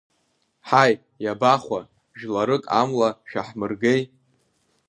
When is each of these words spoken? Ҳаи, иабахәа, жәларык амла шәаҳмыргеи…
Ҳаи, 0.67 0.93
иабахәа, 1.23 1.79
жәларык 2.19 2.63
амла 2.79 3.09
шәаҳмыргеи… 3.29 4.01